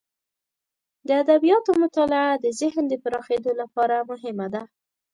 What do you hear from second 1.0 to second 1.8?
د ادبیاتو